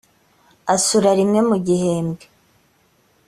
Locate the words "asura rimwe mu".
0.75-1.55